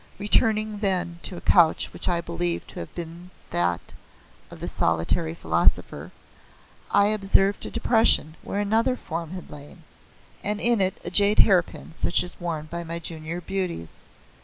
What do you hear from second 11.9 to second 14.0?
such as is worn by my junior beauties.